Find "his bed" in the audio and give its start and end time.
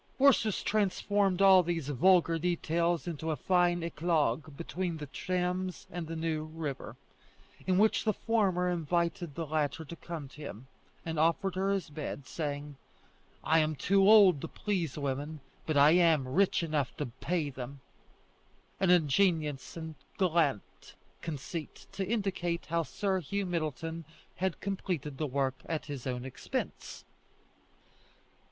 11.71-12.25